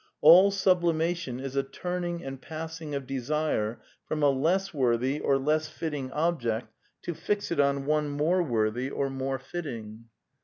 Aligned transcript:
All 0.21 0.49
sublimation 0.49 1.39
is 1.39 1.55
a 1.55 1.61
turning 1.61 2.23
and 2.23 2.41
passing 2.41 2.95
of 2.95 3.05
desire 3.05 3.79
from 4.07 4.23
a 4.23 4.31
less 4.31 4.73
worthy 4.73 5.19
or 5.19 5.37
less 5.37 5.67
fitting 5.67 6.11
object 6.13 6.69
to 7.03 7.13
fix 7.13 7.51
it 7.51 7.59
on 7.59 7.85
one 7.85 8.09
more 8.09 8.41
worthy 8.41 8.89
or 8.89 9.11
more 9.11 9.37
fitting. 9.37 10.05